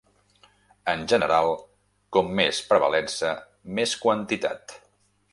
[0.93, 1.49] En general,
[2.17, 3.33] com més prevalença,
[3.81, 4.75] més quantitat.